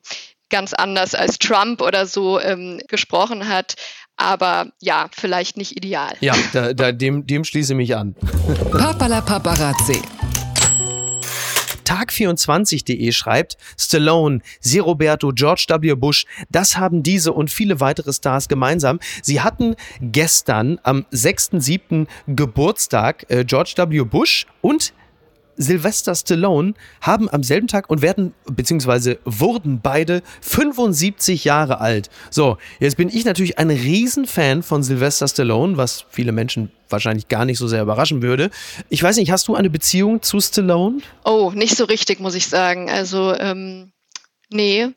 [0.49, 3.75] ganz anders als Trump oder so ähm, gesprochen hat.
[4.17, 6.13] Aber ja, vielleicht nicht ideal.
[6.19, 8.15] Ja, da, da, dem, dem schließe ich mich an.
[8.71, 10.01] Papala Paparazzi.
[11.89, 15.95] Tag24.de schreibt, Stallone, Sie Roberto, George W.
[15.95, 18.99] Bush, das haben diese und viele weitere Stars gemeinsam.
[19.23, 22.05] Sie hatten gestern am 6.7.
[22.27, 24.03] Geburtstag äh, George W.
[24.03, 24.93] Bush und
[25.59, 32.09] Sylvester Stallone haben am selben Tag und werden, beziehungsweise wurden beide 75 Jahre alt.
[32.31, 37.45] So, jetzt bin ich natürlich ein Riesenfan von Sylvester Stallone, was viele Menschen wahrscheinlich gar
[37.45, 38.49] nicht so sehr überraschen würde.
[38.89, 41.01] Ich weiß nicht, hast du eine Beziehung zu Stallone?
[41.25, 42.89] Oh, nicht so richtig, muss ich sagen.
[42.89, 43.91] Also, ähm,
[44.49, 44.87] nee.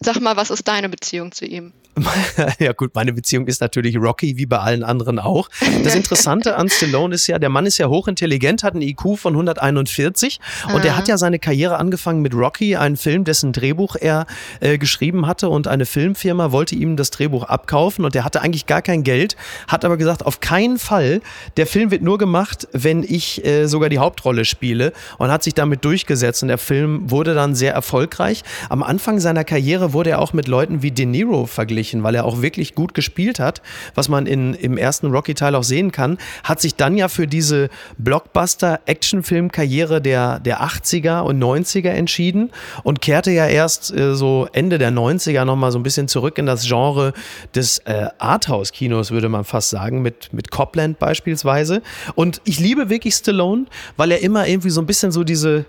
[0.00, 1.72] Sag mal, was ist deine Beziehung zu ihm?
[2.58, 5.50] ja gut, meine Beziehung ist natürlich Rocky, wie bei allen anderen auch.
[5.84, 9.34] Das Interessante an Stallone ist ja, der Mann ist ja hochintelligent, hat einen IQ von
[9.34, 10.86] 141 und mhm.
[10.86, 14.26] er hat ja seine Karriere angefangen mit Rocky, einen Film, dessen Drehbuch er
[14.60, 18.64] äh, geschrieben hatte und eine Filmfirma wollte ihm das Drehbuch abkaufen und er hatte eigentlich
[18.64, 19.36] gar kein Geld,
[19.68, 21.20] hat aber gesagt, auf keinen Fall,
[21.58, 25.52] der Film wird nur gemacht, wenn ich äh, sogar die Hauptrolle spiele und hat sich
[25.52, 28.44] damit durchgesetzt und der Film wurde dann sehr erfolgreich.
[28.70, 32.14] Am Anfang seiner Karriere wurde er auch mit Leuten wie De Niro verglichen verglichen, weil
[32.14, 33.62] er auch wirklich gut gespielt hat,
[33.94, 37.68] was man in, im ersten Rocky-Teil auch sehen kann, hat sich dann ja für diese
[37.98, 42.50] Blockbuster-Actionfilm-Karriere der, der 80er und 90er entschieden
[42.84, 46.46] und kehrte ja erst äh, so Ende der 90er nochmal so ein bisschen zurück in
[46.46, 47.12] das Genre
[47.54, 51.82] des äh, Arthouse-Kinos, würde man fast sagen, mit, mit Copland beispielsweise.
[52.14, 53.66] Und ich liebe wirklich Stallone,
[53.96, 55.66] weil er immer irgendwie so ein bisschen so diese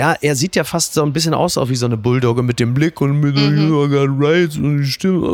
[0.00, 2.58] ja, er sieht ja fast so ein bisschen aus auch wie so eine Bulldogge mit
[2.58, 4.16] dem Blick und mit mhm.
[4.18, 5.28] Rights und die Stimme.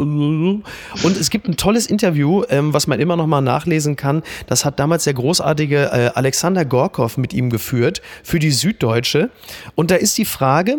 [1.04, 4.24] Und es gibt ein tolles Interview, ähm, was man immer noch mal nachlesen kann.
[4.48, 9.30] Das hat damals der großartige äh, Alexander Gorkov mit ihm geführt für die Süddeutsche.
[9.76, 10.78] Und da ist die Frage,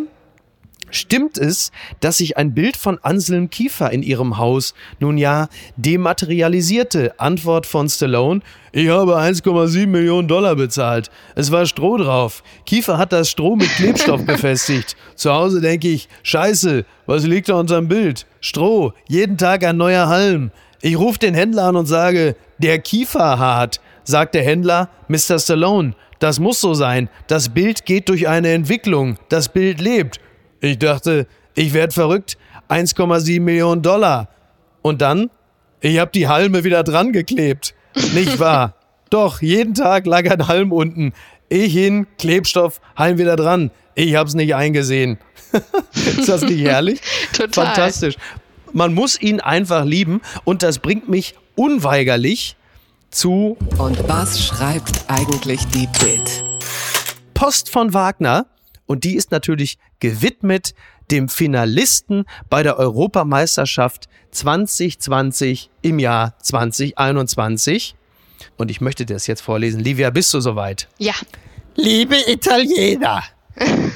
[0.89, 7.19] Stimmt es, dass sich ein Bild von Anselm Kiefer in ihrem Haus nun ja dematerialisierte?
[7.19, 8.41] Antwort von Stallone.
[8.71, 11.10] Ich habe 1,7 Millionen Dollar bezahlt.
[11.36, 12.41] Es war Stroh drauf.
[12.65, 14.95] Kiefer hat das Stroh mit Klebstoff befestigt.
[15.15, 18.26] Zu Hause denke ich, scheiße, was liegt da unterm Bild?
[18.39, 20.52] Stroh, jeden Tag ein neuer Halm.
[20.82, 23.82] Ich rufe den Händler an und sage, der Kiefer hart.
[24.04, 25.38] Sagt der Händler, Mr.
[25.38, 27.10] Stallone, das muss so sein.
[27.28, 29.17] Das Bild geht durch eine Entwicklung.
[29.28, 30.19] Das Bild lebt.
[30.60, 32.38] Ich dachte, ich werde verrückt.
[32.70, 34.30] 1,7 Millionen Dollar.
[34.82, 35.30] Und dann?
[35.80, 37.74] Ich habe die Halme wieder dran geklebt.
[38.13, 38.76] Nicht wahr?
[39.10, 41.13] Doch, jeden Tag lag ein Halm unten.
[41.50, 43.72] Ich hin, Klebstoff, Halm wieder dran.
[43.96, 45.17] Ich hab's nicht eingesehen.
[45.93, 47.02] Ist das nicht herrlich?
[47.34, 47.67] Total.
[47.67, 48.15] Fantastisch.
[48.74, 52.58] Man muss ihn einfach lieben und das bringt mich unweigerlich
[53.12, 53.58] zu.
[53.78, 56.43] Und was schreibt eigentlich die Bild?
[57.34, 58.46] Post von Wagner
[58.86, 60.73] und die ist natürlich gewidmet
[61.12, 67.95] dem Finalisten bei der Europameisterschaft 2020 im Jahr 2021.
[68.57, 69.79] Und ich möchte das jetzt vorlesen.
[69.79, 70.88] Livia, bist du soweit?
[70.97, 71.13] Ja.
[71.75, 73.23] Liebe Italiener,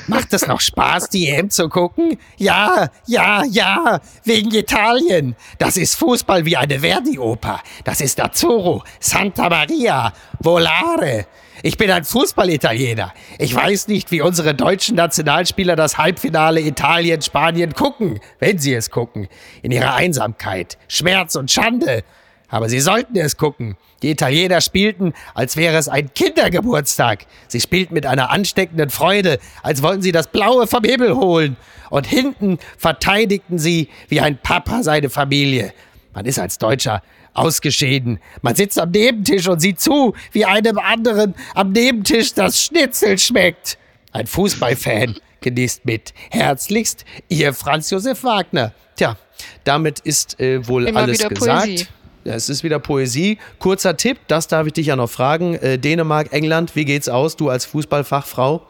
[0.07, 2.17] Macht es noch Spaß, die EM zu gucken?
[2.37, 5.35] Ja, ja, ja, wegen Italien.
[5.57, 7.61] Das ist Fußball wie eine Verdi-Oper.
[7.83, 11.27] Das ist Azzurro, Santa Maria, Volare.
[11.63, 13.13] Ich bin ein Fußballitaliener.
[13.37, 19.27] Ich weiß nicht, wie unsere deutschen Nationalspieler das Halbfinale Italien-Spanien gucken, wenn sie es gucken.
[19.61, 22.03] In ihrer Einsamkeit, Schmerz und Schande.
[22.51, 23.77] Aber sie sollten es gucken.
[24.03, 27.25] Die Italiener spielten, als wäre es ein Kindergeburtstag.
[27.47, 31.55] Sie spielten mit einer ansteckenden Freude, als wollten sie das Blaue vom Himmel holen.
[31.89, 35.73] Und hinten verteidigten sie wie ein Papa seine Familie.
[36.13, 37.01] Man ist als Deutscher
[37.33, 38.19] ausgeschieden.
[38.41, 43.77] Man sitzt am Nebentisch und sieht zu, wie einem anderen am Nebentisch das Schnitzel schmeckt.
[44.11, 46.13] Ein Fußballfan genießt mit.
[46.29, 48.73] Herzlichst, Ihr Franz Josef Wagner.
[48.97, 49.15] Tja,
[49.63, 51.65] damit ist äh, wohl Immer alles gesagt.
[51.65, 51.87] Poesie.
[52.23, 53.37] Ja, es ist wieder Poesie.
[53.59, 55.55] Kurzer Tipp, das darf ich dich ja noch fragen.
[55.55, 58.65] Äh, Dänemark, England, wie geht's aus, du als Fußballfachfrau?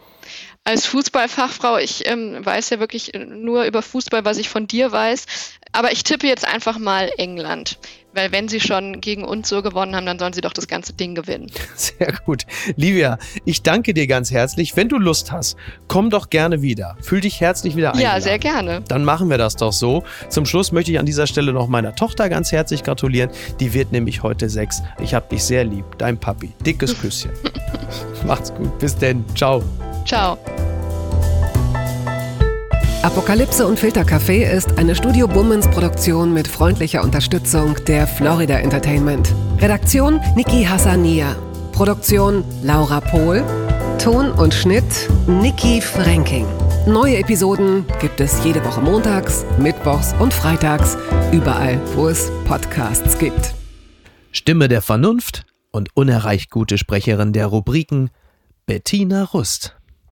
[0.63, 5.25] Als Fußballfachfrau, ich ähm, weiß ja wirklich nur über Fußball, was ich von dir weiß.
[5.73, 7.77] Aber ich tippe jetzt einfach mal England.
[8.13, 10.91] Weil wenn sie schon gegen uns so gewonnen haben, dann sollen sie doch das ganze
[10.91, 11.49] Ding gewinnen.
[11.75, 12.43] Sehr gut.
[12.75, 14.75] Livia, ich danke dir ganz herzlich.
[14.75, 15.55] Wenn du Lust hast,
[15.87, 16.97] komm doch gerne wieder.
[17.01, 18.15] Fühl dich herzlich wieder eingeladen.
[18.15, 18.81] Ja, sehr gerne.
[18.87, 20.03] Dann machen wir das doch so.
[20.27, 23.29] Zum Schluss möchte ich an dieser Stelle noch meiner Tochter ganz herzlich gratulieren.
[23.61, 24.81] Die wird nämlich heute sechs.
[24.99, 25.85] Ich hab dich sehr lieb.
[25.97, 26.51] Dein Papi.
[26.65, 27.31] Dickes Küsschen.
[28.25, 28.77] Macht's gut.
[28.79, 29.23] Bis denn.
[29.35, 29.63] Ciao.
[30.05, 30.37] Ciao.
[33.03, 39.33] Apokalypse und Filtercafé ist eine Studio Bummens Produktion mit freundlicher Unterstützung der Florida Entertainment.
[39.57, 41.35] Redaktion Niki Hassania.
[41.71, 43.43] Produktion Laura Pohl.
[43.97, 46.45] Ton und Schnitt Niki Franking.
[46.85, 50.95] Neue Episoden gibt es jede Woche montags, mittwochs und freitags,
[51.31, 53.55] überall, wo es Podcasts gibt.
[54.31, 58.11] Stimme der Vernunft und unerreicht gute Sprecherin der Rubriken
[58.67, 59.75] Bettina Rust.